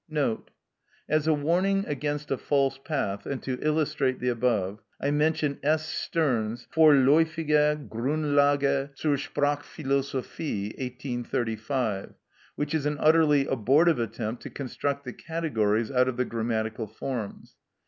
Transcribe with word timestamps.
Note.—As 0.09 1.27
a 1.27 1.33
warning 1.35 1.85
against 1.87 2.31
a 2.31 2.37
false 2.39 2.79
path 2.83 3.27
and 3.27 3.43
to 3.43 3.59
illustrate 3.61 4.19
the 4.19 4.29
above, 4.29 4.81
I 4.99 5.11
mention 5.11 5.59
S. 5.61 5.85
Stern's 5.87 6.67
"Vorläufige 6.73 7.87
Grundlage 7.87 8.97
zur 8.97 9.17
Sprachphilosophie," 9.17 10.69
1835, 10.79 12.15
which 12.55 12.73
is 12.73 12.87
an 12.87 12.97
utterly 12.99 13.45
abortive 13.45 13.99
attempt 13.99 14.41
to 14.41 14.49
construct 14.49 15.05
the 15.05 15.13
categories 15.13 15.91
out 15.91 16.07
of 16.07 16.17
the 16.17 16.25
grammatical 16.25 16.87
forms. 16.87 17.53